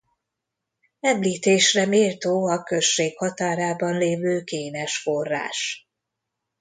[0.99, 5.89] Említésre méltó a község határában lévő kénes forrás.